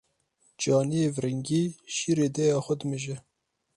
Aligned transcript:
Caniyê 0.61 1.07
viringî 1.15 1.63
şîrê 1.95 2.27
dêya 2.35 2.57
xwe 2.65 2.75
dimije. 2.79 3.17